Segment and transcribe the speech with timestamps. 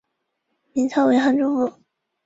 [0.73, 1.79] 明朝为杭州府。